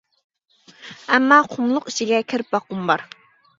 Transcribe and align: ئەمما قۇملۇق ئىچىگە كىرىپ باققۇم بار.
ئەمما 1.09 1.37
قۇملۇق 1.53 1.93
ئىچىگە 1.93 2.25
كىرىپ 2.35 2.53
باققۇم 2.59 2.93
بار. 2.93 3.07